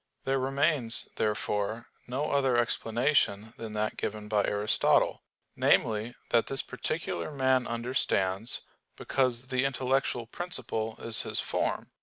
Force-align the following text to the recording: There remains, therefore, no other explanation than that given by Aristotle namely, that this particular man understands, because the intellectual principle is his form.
There 0.23 0.39
remains, 0.39 1.09
therefore, 1.17 1.89
no 2.07 2.31
other 2.31 2.57
explanation 2.57 3.53
than 3.57 3.73
that 3.73 3.97
given 3.97 4.27
by 4.27 4.43
Aristotle 4.45 5.21
namely, 5.55 6.15
that 6.31 6.47
this 6.47 6.63
particular 6.63 7.29
man 7.29 7.67
understands, 7.67 8.61
because 8.95 9.49
the 9.49 9.63
intellectual 9.63 10.25
principle 10.25 10.95
is 10.97 11.21
his 11.21 11.39
form. 11.39 11.91